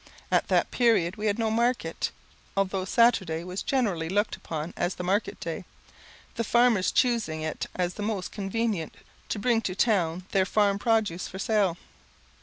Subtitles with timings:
[0.31, 2.09] At that period we had no market,
[2.57, 5.63] although Saturday was generally looked upon as the market day;
[6.33, 8.97] the farmers choosing it as the most convenient
[9.29, 11.77] to bring to town their farm produce for sale.